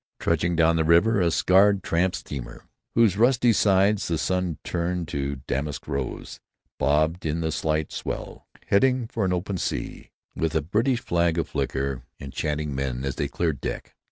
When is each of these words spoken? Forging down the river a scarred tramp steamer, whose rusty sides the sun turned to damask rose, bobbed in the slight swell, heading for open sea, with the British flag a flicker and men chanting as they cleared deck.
Forging 0.19 0.55
down 0.55 0.77
the 0.77 0.83
river 0.83 1.21
a 1.21 1.29
scarred 1.29 1.83
tramp 1.83 2.15
steamer, 2.15 2.65
whose 2.95 3.17
rusty 3.17 3.53
sides 3.53 4.07
the 4.07 4.17
sun 4.17 4.57
turned 4.63 5.07
to 5.09 5.35
damask 5.45 5.87
rose, 5.87 6.39
bobbed 6.79 7.23
in 7.23 7.41
the 7.41 7.51
slight 7.51 7.91
swell, 7.91 8.47
heading 8.65 9.05
for 9.05 9.31
open 9.31 9.59
sea, 9.59 10.09
with 10.35 10.53
the 10.53 10.61
British 10.63 11.01
flag 11.01 11.37
a 11.37 11.43
flicker 11.43 11.97
and 12.19 12.29
men 12.31 12.31
chanting 12.31 12.79
as 13.05 13.17
they 13.17 13.27
cleared 13.27 13.61
deck. 13.61 13.93